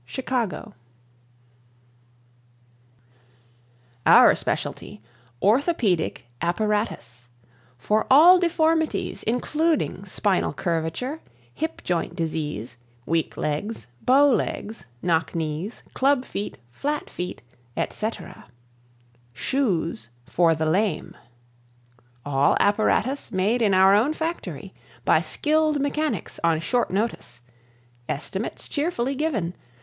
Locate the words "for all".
7.77-8.39